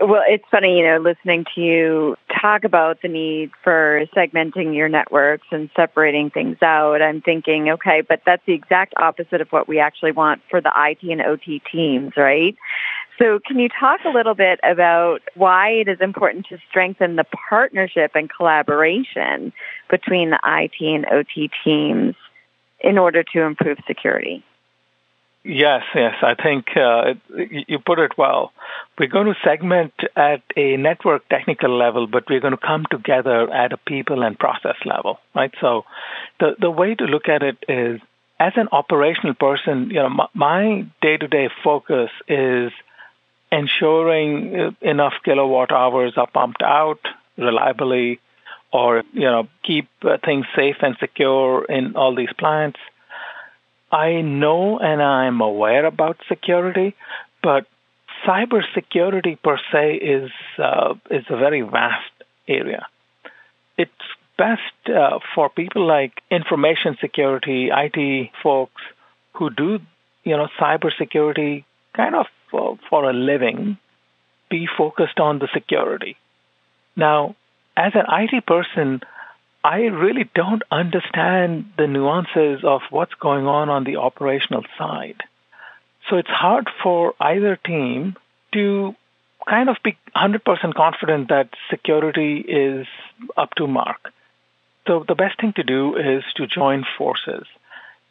Well, 0.00 0.22
it's 0.28 0.44
funny, 0.50 0.78
you 0.78 0.84
know, 0.84 0.98
listening 0.98 1.44
to 1.54 1.60
you 1.60 2.16
talk 2.40 2.62
about 2.62 3.02
the 3.02 3.08
need 3.08 3.50
for 3.64 4.04
segmenting 4.14 4.76
your 4.76 4.88
networks 4.88 5.46
and 5.50 5.70
separating 5.74 6.30
things 6.30 6.58
out. 6.62 7.02
I'm 7.02 7.20
thinking, 7.20 7.70
okay, 7.70 8.02
but 8.02 8.22
that's 8.24 8.42
the 8.46 8.52
exact 8.52 8.94
opposite 8.96 9.40
of 9.40 9.48
what 9.50 9.66
we 9.66 9.80
actually 9.80 10.12
want 10.12 10.42
for 10.48 10.60
the 10.60 10.70
IT 10.76 11.10
and 11.10 11.20
OT 11.20 11.60
teams, 11.72 12.12
right? 12.16 12.56
So 13.18 13.40
can 13.44 13.58
you 13.58 13.68
talk 13.68 14.00
a 14.04 14.10
little 14.10 14.34
bit 14.34 14.60
about 14.62 15.22
why 15.34 15.70
it 15.70 15.88
is 15.88 16.00
important 16.00 16.46
to 16.50 16.58
strengthen 16.68 17.16
the 17.16 17.24
partnership 17.48 18.12
and 18.14 18.30
collaboration 18.30 19.52
between 19.90 20.30
the 20.30 20.38
IT 20.44 20.80
and 20.80 21.06
OT 21.06 21.50
teams 21.64 22.14
in 22.80 22.98
order 22.98 23.24
to 23.32 23.42
improve 23.42 23.78
security? 23.88 24.44
Yes, 25.44 25.84
yes, 25.94 26.16
I 26.22 26.34
think 26.34 26.76
uh, 26.76 27.14
you 27.66 27.78
put 27.78 27.98
it 28.00 28.18
well. 28.18 28.52
We're 28.98 29.06
going 29.06 29.26
to 29.26 29.36
segment 29.42 29.94
at 30.16 30.42
a 30.56 30.76
network 30.76 31.28
technical 31.28 31.70
level, 31.76 32.06
but 32.06 32.24
we're 32.28 32.40
going 32.40 32.56
to 32.56 32.66
come 32.66 32.84
together 32.90 33.50
at 33.50 33.72
a 33.72 33.76
people 33.78 34.22
and 34.22 34.38
process 34.38 34.76
level, 34.84 35.20
right? 35.34 35.54
So, 35.60 35.84
the 36.40 36.56
the 36.58 36.70
way 36.70 36.94
to 36.96 37.04
look 37.04 37.28
at 37.28 37.42
it 37.42 37.56
is, 37.68 38.00
as 38.38 38.52
an 38.56 38.68
operational 38.72 39.34
person, 39.34 39.90
you 39.90 40.02
know, 40.02 40.28
my 40.34 40.86
day 41.00 41.16
to 41.16 41.28
day 41.28 41.48
focus 41.64 42.10
is 42.26 42.72
ensuring 43.50 44.76
enough 44.82 45.14
kilowatt 45.24 45.72
hours 45.72 46.12
are 46.16 46.26
pumped 46.26 46.62
out 46.62 47.00
reliably 47.38 48.20
or 48.72 49.02
you 49.12 49.22
know 49.22 49.48
keep 49.62 49.88
uh, 50.02 50.18
things 50.22 50.44
safe 50.54 50.76
and 50.82 50.96
secure 50.98 51.64
in 51.64 51.96
all 51.96 52.14
these 52.14 52.32
plants. 52.38 52.78
I 53.90 54.20
know 54.20 54.78
and 54.78 55.02
I'm 55.02 55.40
aware 55.40 55.86
about 55.86 56.18
security, 56.28 56.94
but 57.42 57.66
cybersecurity 58.26 59.38
per 59.42 59.58
se 59.72 59.94
is 59.94 60.30
uh, 60.58 60.94
is 61.10 61.24
a 61.28 61.36
very 61.36 61.62
vast 61.62 62.12
area. 62.46 62.86
It's 63.76 63.92
best 64.36 64.88
uh, 64.88 65.18
for 65.34 65.48
people 65.48 65.86
like 65.86 66.22
information 66.30 66.96
security, 67.00 67.70
IT 67.72 68.30
folks 68.42 68.82
who 69.34 69.50
do 69.50 69.78
you 70.24 70.36
know 70.36 70.48
cybersecurity 70.60 71.64
kind 71.94 72.14
of 72.14 72.26
for, 72.50 72.78
for 72.88 73.08
a 73.08 73.12
living, 73.12 73.78
be 74.50 74.66
focused 74.66 75.18
on 75.18 75.38
the 75.38 75.48
security. 75.52 76.16
Now, 76.96 77.36
as 77.76 77.92
an 77.94 78.06
IT 78.08 78.46
person, 78.46 79.00
I 79.68 79.80
really 80.04 80.30
don't 80.34 80.62
understand 80.70 81.72
the 81.76 81.86
nuances 81.86 82.64
of 82.64 82.80
what's 82.88 83.12
going 83.12 83.46
on 83.46 83.68
on 83.68 83.84
the 83.84 83.96
operational 83.96 84.64
side. 84.78 85.20
So 86.08 86.16
it's 86.16 86.30
hard 86.30 86.70
for 86.82 87.12
either 87.20 87.56
team 87.56 88.16
to 88.54 88.96
kind 89.46 89.68
of 89.68 89.76
be 89.84 89.98
100% 90.16 90.74
confident 90.74 91.28
that 91.28 91.50
security 91.68 92.38
is 92.38 92.86
up 93.36 93.54
to 93.56 93.66
mark. 93.66 94.10
So 94.86 95.04
the 95.06 95.14
best 95.14 95.38
thing 95.38 95.52
to 95.56 95.64
do 95.64 95.96
is 95.96 96.24
to 96.36 96.46
join 96.46 96.86
forces. 96.96 97.44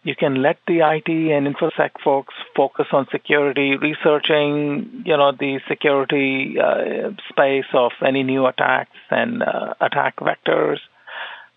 You 0.04 0.16
can 0.16 0.36
let 0.44 0.60
the 0.68 0.82
IT 0.82 1.10
and 1.10 1.48
InfoSec 1.48 1.90
folks 2.04 2.36
focus 2.56 2.86
on 2.92 3.08
security, 3.12 3.78
researching, 3.78 5.02
you 5.08 5.18
know, 5.18 5.32
the 5.32 5.60
security 5.68 6.60
uh, 6.60 7.14
space 7.30 7.66
of 7.74 7.94
any 8.06 8.22
new 8.22 8.46
attacks 8.46 9.00
and 9.10 9.42
uh, 9.42 9.74
attack 9.82 10.18
vectors. 10.18 10.78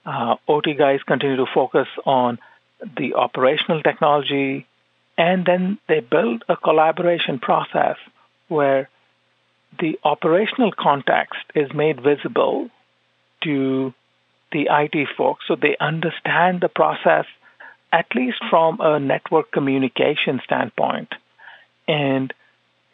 Uh, 0.04 0.36
OT 0.48 0.74
guys 0.74 1.02
continue 1.02 1.36
to 1.36 1.46
focus 1.46 1.88
on 2.04 2.38
the 2.96 3.14
operational 3.14 3.82
technology, 3.82 4.66
and 5.18 5.44
then 5.44 5.78
they 5.88 6.00
build 6.00 6.44
a 6.48 6.56
collaboration 6.56 7.38
process 7.38 7.96
where 8.48 8.88
the 9.78 9.98
operational 10.02 10.72
context 10.72 11.40
is 11.54 11.72
made 11.72 12.00
visible 12.00 12.70
to 13.42 13.94
the 14.52 14.68
IT 14.70 15.08
folks 15.16 15.44
so 15.46 15.54
they 15.54 15.76
understand 15.78 16.60
the 16.60 16.68
process 16.68 17.26
at 17.92 18.06
least 18.14 18.38
from 18.48 18.80
a 18.80 18.98
network 19.00 19.50
communication 19.50 20.40
standpoint. 20.44 21.12
And 21.88 22.32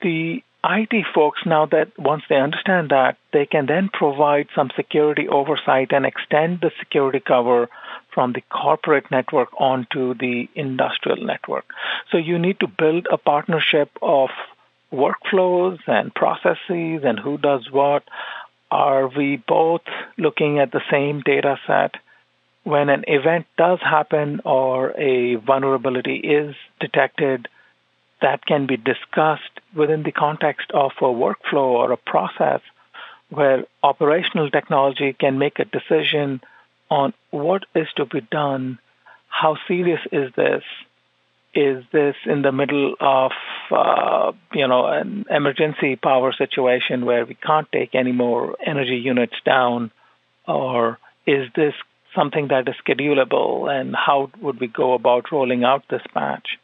the 0.01 0.43
IT 0.69 1.07
folks, 1.15 1.41
now 1.47 1.67
that 1.67 1.97
once 1.99 2.25
they 2.29 2.37
understand 2.37 2.91
that, 2.91 3.17
they 3.33 3.47
can 3.47 3.67
then 3.67 3.89
provide 3.89 4.49
some 4.55 4.71
security 4.75 5.29
oversight 5.29 5.93
and 5.93 6.05
extend 6.05 6.61
the 6.61 6.73
security 6.79 7.21
cover 7.21 7.69
from 8.13 8.33
the 8.33 8.41
corporate 8.51 9.11
network 9.11 9.49
onto 9.59 10.15
the 10.15 10.49
industrial 10.55 11.25
network. 11.25 11.67
So 12.11 12.17
you 12.17 12.39
need 12.39 12.59
to 12.61 12.67
build 12.67 13.07
a 13.11 13.19
partnership 13.19 13.91
of 14.03 14.31
workflows 14.93 15.79
and 15.87 16.15
processes 16.15 17.03
and 17.05 17.19
who 17.19 17.39
does 17.39 17.71
what. 17.71 18.03
Are 18.71 19.07
we 19.07 19.37
both 19.37 19.83
looking 20.19 20.59
at 20.59 20.73
the 20.73 20.83
same 20.91 21.21
data 21.21 21.59
set? 21.67 21.95
When 22.65 22.89
an 22.89 23.05
event 23.07 23.47
does 23.57 23.79
happen 23.81 24.41
or 24.45 24.91
a 24.99 25.37
vulnerability 25.37 26.17
is 26.17 26.57
detected, 26.81 27.49
that 28.23 28.47
can 28.47 28.67
be 28.67 28.77
discussed 28.77 29.61
within 29.75 30.03
the 30.03 30.13
context 30.13 30.71
of 30.73 30.93
a 31.01 31.05
workflow 31.05 31.69
or 31.81 31.93
a 31.93 31.97
process 31.97 32.61
where 33.29 33.65
operational 33.83 34.51
technology 34.51 35.13
can 35.13 35.39
make 35.39 35.59
a 35.59 35.65
decision 35.65 36.41
on 36.91 37.13
what 37.31 37.65
is 37.75 37.89
to 37.97 38.07
be 38.07 38.21
done, 38.21 38.79
how 39.29 39.57
serious 39.67 40.01
is 40.13 40.33
this, 40.37 40.63
is 41.55 41.85
this 41.91 42.15
in 42.27 42.43
the 42.43 42.53
middle 42.53 42.95
of 43.01 43.33
uh, 43.71 44.33
you 44.53 44.69
know 44.69 44.87
an 44.87 45.25
emergency 45.31 45.97
power 45.97 46.33
situation 46.33 47.07
where 47.07 47.25
we 47.25 47.35
can't 47.35 47.71
take 47.73 47.95
any 47.95 48.13
more 48.13 48.57
energy 48.65 48.97
units 48.97 49.35
down, 49.45 49.91
or 50.47 50.99
is 51.27 51.49
this 51.57 51.75
something 52.15 52.49
that 52.49 52.69
is 52.69 52.75
schedulable, 52.87 53.71
and 53.71 53.97
how 53.97 54.31
would 54.41 54.61
we 54.61 54.69
go 54.69 54.93
about 54.93 55.33
rolling 55.33 55.65
out 55.65 55.83
this 55.89 56.03
patch? 56.13 56.59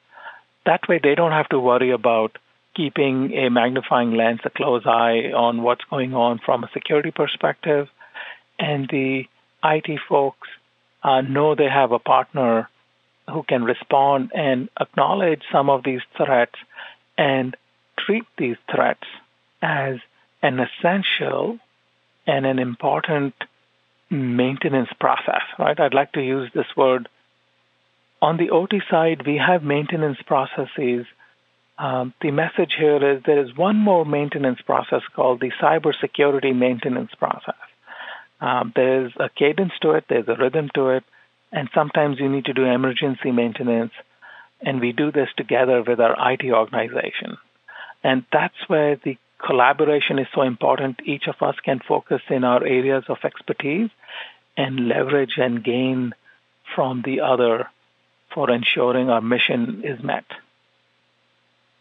That 0.66 0.88
way, 0.88 1.00
they 1.02 1.14
don't 1.14 1.33
have 1.33 1.49
to 1.50 1.59
worry 1.59 1.90
about 1.90 2.38
keeping 2.75 3.33
a 3.33 3.50
magnifying 3.50 4.12
lens, 4.12 4.40
a 4.45 4.50
close 4.50 4.85
eye 4.87 5.33
on 5.35 5.62
what's 5.62 5.85
going 5.85 6.14
on 6.14 6.38
from 6.38 6.64
a 6.64 6.71
security 6.73 7.11
perspective, 7.11 7.88
and 8.59 8.88
the 8.88 9.25
IT 9.64 10.00
folks 10.09 10.49
uh, 11.02 11.21
know 11.21 11.54
they 11.54 11.69
have 11.69 11.92
a 11.92 11.99
partner 11.99 12.69
who 13.31 13.42
can 13.42 13.64
respond 13.64 14.33
and 14.35 14.69
acknowledge 14.81 15.42
some 15.50 15.71
of 15.71 15.85
these 15.85 16.00
threats 16.16 16.54
and 17.16 17.57
treat 17.99 18.25
these 18.37 18.57
threats 18.73 19.07
as 19.61 19.99
an 20.42 20.59
essential 20.59 21.59
and 22.26 22.47
an 22.47 22.59
important 22.59 23.35
maintenance 24.11 24.90
process, 25.00 25.42
right? 25.59 25.78
I'd 25.78 25.95
like 25.95 26.12
to 26.12 26.23
use 26.23 26.50
this 26.54 26.66
word. 26.76 27.09
On 28.23 28.37
the 28.37 28.50
OT 28.50 28.81
side, 28.88 29.26
we 29.26 29.37
have 29.37 29.64
maintenance 29.64 30.19
processes. 30.25 31.07
Um, 31.76 32.14
the 32.23 32.31
message 32.31 32.73
here 32.79 33.17
is 33.17 33.25
there 33.26 33.45
is 33.45 33.57
one 33.57 33.76
more 33.76 34.07
maintenance 34.07 34.61
process 34.61 35.02
called 35.17 35.41
the 35.41 35.50
cybersecurity 35.61 36.55
maintenance 36.55 37.11
process. 37.19 37.57
Um, 38.41 38.73
there's 38.76 39.12
a 39.19 39.29
cadence 39.29 39.73
to 39.83 39.91
it, 39.93 40.05
there's 40.09 40.29
a 40.29 40.37
rhythm 40.37 40.71
to 40.76 40.91
it, 40.91 41.05
and 41.50 41.69
sometimes 41.75 42.21
you 42.21 42.29
need 42.29 42.45
to 42.45 42.52
do 42.52 42.64
emergency 42.64 43.33
maintenance. 43.33 43.93
And 44.61 44.81
we 44.81 44.93
do 44.93 45.11
this 45.11 45.29
together 45.37 45.83
with 45.85 45.99
our 45.99 46.14
IT 46.33 46.45
organization. 46.45 47.38
And 48.05 48.25
that's 48.33 48.69
where 48.69 48.95
the 49.05 49.19
collaboration 49.45 50.21
is 50.21 50.29
so 50.33 50.43
important. 50.43 51.00
Each 51.05 51.26
of 51.26 51.43
us 51.43 51.57
can 51.64 51.81
focus 51.81 52.23
in 52.31 52.45
our 52.45 52.64
areas 52.64 53.02
of 53.09 53.19
expertise 53.25 53.91
and 54.57 54.87
leverage 54.87 55.38
and 55.38 55.64
gain 55.64 56.12
from 56.76 57.02
the 57.05 57.23
other 57.23 57.67
for 58.35 58.51
ensuring 58.51 59.11
our 59.11 59.21
mission 59.21 59.83
is 59.85 60.03
met. 60.03 60.25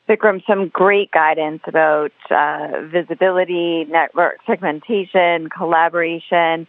Vikram, 0.10 0.46
some 0.46 0.68
great 0.68 1.12
guidance 1.12 1.62
about 1.66 2.12
uh, 2.30 2.82
visibility, 2.92 3.86
network 3.86 4.40
segmentation, 4.46 5.50
collaboration, 5.50 6.68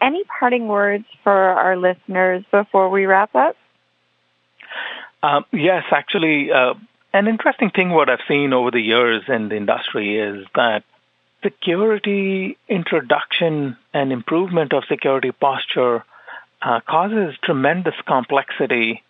any 0.00 0.22
parting 0.24 0.68
words 0.68 1.04
for 1.24 1.32
our 1.32 1.76
listeners 1.76 2.44
before 2.50 2.90
we 2.90 3.06
wrap 3.06 3.34
up? 3.34 3.56
Um, 5.22 5.44
yes, 5.52 5.84
actually, 5.90 6.52
uh, 6.52 6.74
an 7.12 7.26
interesting 7.26 7.70
thing 7.70 7.90
what 7.90 8.10
I've 8.10 8.20
seen 8.28 8.52
over 8.52 8.70
the 8.70 8.80
years 8.80 9.22
in 9.26 9.48
the 9.48 9.56
industry 9.56 10.18
is 10.18 10.46
that 10.54 10.84
security 11.42 12.58
introduction 12.68 13.76
and 13.94 14.12
improvement 14.12 14.72
of 14.72 14.84
security 14.88 15.32
posture 15.32 16.04
uh, 16.60 16.80
causes 16.80 17.34
tremendous 17.42 17.94
complexity, 18.06 19.02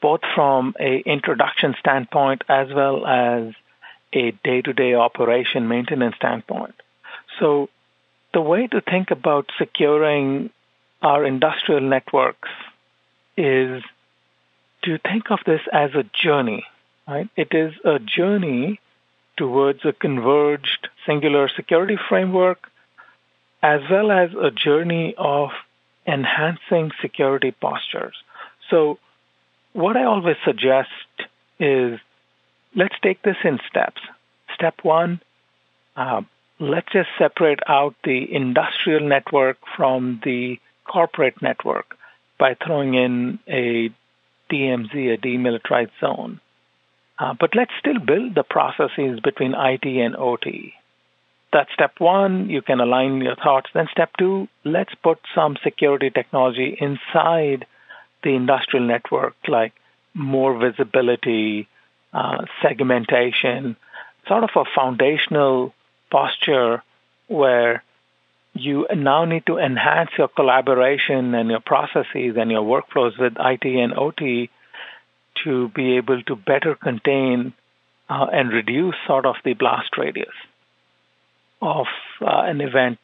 both 0.00 0.20
from 0.34 0.74
a 0.80 0.98
introduction 0.98 1.74
standpoint 1.78 2.42
as 2.48 2.68
well 2.72 3.06
as 3.06 3.54
a 4.12 4.32
day-to-day 4.44 4.94
operation 4.94 5.68
maintenance 5.68 6.16
standpoint. 6.16 6.74
So 7.38 7.68
the 8.32 8.40
way 8.40 8.66
to 8.68 8.80
think 8.80 9.10
about 9.10 9.50
securing 9.58 10.50
our 11.02 11.24
industrial 11.24 11.80
networks 11.80 12.48
is 13.36 13.82
to 14.82 14.98
think 14.98 15.30
of 15.30 15.40
this 15.46 15.60
as 15.72 15.94
a 15.94 16.04
journey, 16.04 16.64
right? 17.06 17.28
It 17.36 17.48
is 17.52 17.72
a 17.84 17.98
journey 17.98 18.80
towards 19.36 19.84
a 19.84 19.92
converged 19.92 20.88
singular 21.06 21.48
security 21.48 21.98
framework 22.08 22.70
as 23.62 23.80
well 23.90 24.10
as 24.10 24.30
a 24.32 24.50
journey 24.50 25.14
of 25.16 25.50
enhancing 26.06 26.92
security 27.00 27.52
postures. 27.52 28.14
So 28.70 28.98
what 29.72 29.96
I 29.96 30.04
always 30.04 30.36
suggest 30.44 30.90
is 31.58 31.98
let's 32.74 32.94
take 33.02 33.22
this 33.22 33.36
in 33.44 33.58
steps. 33.68 34.00
Step 34.54 34.74
one, 34.82 35.20
uh, 35.96 36.22
let's 36.58 36.92
just 36.92 37.08
separate 37.18 37.60
out 37.66 37.94
the 38.04 38.32
industrial 38.32 39.06
network 39.06 39.58
from 39.76 40.20
the 40.24 40.58
corporate 40.84 41.40
network 41.40 41.96
by 42.38 42.54
throwing 42.54 42.94
in 42.94 43.38
a 43.48 43.90
DMZ, 44.50 45.14
a 45.14 45.18
demilitarized 45.18 45.92
zone. 46.00 46.40
Uh, 47.18 47.34
but 47.38 47.54
let's 47.54 47.72
still 47.78 47.98
build 47.98 48.34
the 48.34 48.42
processes 48.42 49.20
between 49.20 49.54
IT 49.54 49.84
and 49.84 50.16
OT. 50.16 50.72
That's 51.52 51.72
step 51.72 51.94
one. 51.98 52.48
You 52.48 52.62
can 52.62 52.80
align 52.80 53.20
your 53.20 53.36
thoughts. 53.36 53.70
Then 53.74 53.88
step 53.90 54.10
two, 54.18 54.48
let's 54.64 54.94
put 55.02 55.18
some 55.34 55.56
security 55.62 56.10
technology 56.10 56.76
inside 56.80 57.66
the 58.22 58.30
industrial 58.30 58.86
network, 58.86 59.34
like 59.48 59.72
more 60.14 60.58
visibility, 60.58 61.68
uh, 62.12 62.44
segmentation, 62.62 63.76
sort 64.26 64.44
of 64.44 64.50
a 64.56 64.64
foundational 64.74 65.72
posture 66.10 66.82
where 67.28 67.82
you 68.54 68.86
now 68.94 69.24
need 69.24 69.46
to 69.46 69.58
enhance 69.58 70.10
your 70.18 70.28
collaboration 70.28 71.34
and 71.34 71.50
your 71.50 71.60
processes 71.60 72.34
and 72.36 72.50
your 72.50 72.62
workflows 72.62 73.18
with 73.18 73.34
IT 73.38 73.64
and 73.64 73.94
OT 73.94 74.50
to 75.44 75.68
be 75.68 75.96
able 75.96 76.22
to 76.22 76.34
better 76.34 76.74
contain 76.74 77.52
uh, 78.08 78.26
and 78.32 78.52
reduce 78.52 78.96
sort 79.06 79.24
of 79.24 79.36
the 79.44 79.54
blast 79.54 79.96
radius 79.96 80.34
of 81.62 81.86
uh, 82.20 82.42
an 82.44 82.60
event. 82.60 82.98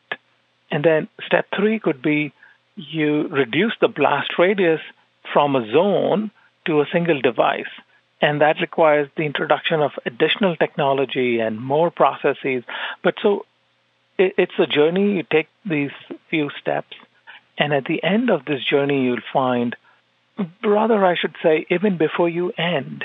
And 0.71 0.85
then 0.85 1.09
step 1.25 1.47
three 1.57 1.79
could 1.79 2.03
be 2.03 2.33
you 2.75 3.29
reduce 3.29 3.73
the 3.81 3.89
blast 3.89 4.33
radius 4.39 4.81
from 5.37 5.55
a 5.55 5.71
zone 5.71 6.31
to 6.65 6.81
a 6.81 6.87
single 6.91 7.21
device 7.21 7.69
and 8.21 8.41
that 8.41 8.61
requires 8.61 9.09
the 9.17 9.25
introduction 9.25 9.81
of 9.81 9.93
additional 10.07 10.57
technology 10.57 11.41
and 11.41 11.61
more 11.61 11.91
processes. 11.91 12.65
But 13.03 13.17
so 13.23 13.45
it's 14.19 14.59
a 14.59 14.67
journey. 14.67 15.17
You 15.17 15.23
take 15.23 15.49
these 15.65 15.91
few 16.31 16.51
steps, 16.59 16.97
and 17.59 17.75
at 17.75 17.85
the 17.85 18.03
end 18.03 18.31
of 18.31 18.47
this 18.47 18.65
journey, 18.65 19.05
you'll 19.05 19.29
find, 19.33 19.77
rather, 20.65 21.05
I 21.05 21.17
should 21.17 21.37
say, 21.43 21.67
even 21.71 21.99
before 21.99 22.29
you 22.29 22.53
end, 22.57 23.05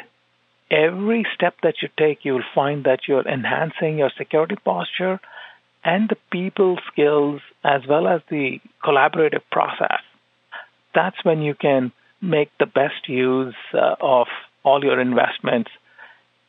every 0.69 1.25
step 1.33 1.55
that 1.63 1.81
you 1.81 1.89
take, 1.97 2.23
you'll 2.23 2.49
find 2.55 2.85
that 2.85 3.07
you're 3.07 3.27
enhancing 3.27 3.97
your 3.97 4.11
security 4.17 4.55
posture 4.63 5.19
and 5.83 6.07
the 6.07 6.17
people 6.31 6.79
skills 6.89 7.41
as 7.63 7.85
well 7.85 8.07
as 8.07 8.21
the 8.29 8.61
collaborative 8.81 9.43
process. 9.51 10.01
That's 10.95 11.25
when 11.25 11.41
you 11.41 11.55
can 11.55 11.91
make 12.21 12.49
the 12.59 12.65
best 12.65 13.07
use 13.07 13.55
uh, 13.73 13.95
of 13.99 14.27
all 14.63 14.83
your 14.83 14.99
investments 14.99 15.71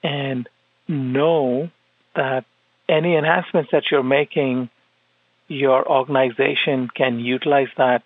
and 0.02 0.48
know 0.88 1.70
that 2.14 2.44
any 2.88 3.16
enhancements 3.16 3.70
that 3.72 3.84
you're 3.90 4.02
making, 4.02 4.68
your 5.48 5.88
organization 5.88 6.88
can 6.94 7.20
utilize 7.20 7.68
that 7.76 8.02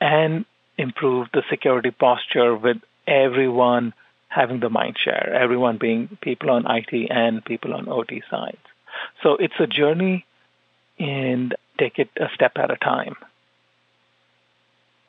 and 0.00 0.44
improve 0.78 1.28
the 1.32 1.42
security 1.50 1.90
posture 1.90 2.54
with 2.56 2.78
everyone 3.06 3.92
having 4.28 4.60
the 4.60 4.70
mind 4.70 4.96
share, 4.98 5.32
everyone 5.32 5.78
being 5.78 6.16
people 6.20 6.50
on 6.50 6.64
IT 6.68 7.10
and 7.10 7.44
people 7.44 7.74
on 7.74 7.88
OT 7.88 8.22
sides. 8.30 8.58
So 9.22 9.36
it's 9.36 9.54
a 9.60 9.66
journey 9.66 10.24
and 10.98 11.54
take 11.78 11.98
it 11.98 12.08
a 12.16 12.28
step 12.34 12.52
at 12.56 12.70
a 12.70 12.76
time. 12.76 13.14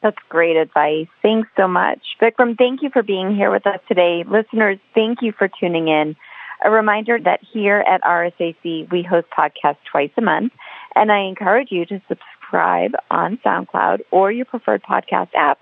That's 0.06 0.18
great 0.30 0.56
advice. 0.56 1.08
Thanks 1.24 1.50
so 1.58 1.68
much. 1.68 1.98
Vikram, 2.22 2.56
thank 2.60 2.84
you 2.84 2.92
for 2.92 3.02
being 3.02 3.36
here 3.36 3.50
with 3.50 3.66
us 3.66 3.80
today. 3.88 4.24
Listeners, 4.24 4.78
thank 4.94 5.24
you 5.24 5.32
for 5.32 5.48
tuning 5.48 5.88
in. 5.88 6.16
A 6.64 6.70
reminder 6.70 7.18
that 7.20 7.40
here 7.52 7.80
at 7.80 8.04
RSAC, 8.04 8.92
we 8.92 9.02
host 9.02 9.26
podcasts 9.36 9.80
twice 9.92 10.12
a 10.16 10.22
month, 10.22 10.54
and 10.94 11.12
I 11.12 11.22
encourage 11.22 11.72
you 11.72 11.88
to 11.88 12.00
subscribe 12.08 12.92
on 13.10 13.38
SoundCloud 13.38 14.02
or 14.12 14.32
your 14.32 14.46
preferred 14.46 14.84
podcast 14.84 15.30
app 15.34 15.58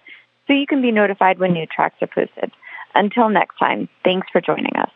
so 0.46 0.52
you 0.52 0.68
can 0.68 0.82
be 0.82 0.92
notified 0.92 1.40
when 1.40 1.54
new 1.54 1.66
tracks 1.66 1.96
are 2.02 2.08
posted. 2.08 2.52
Until 2.96 3.30
next 3.30 3.58
time, 3.58 3.88
thanks 4.04 4.28
for 4.30 4.42
joining 4.42 4.76
us. 4.76 4.92